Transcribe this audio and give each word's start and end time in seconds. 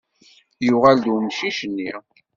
Yuɣal-d 0.65 1.05
umcic-nni. 1.13 1.91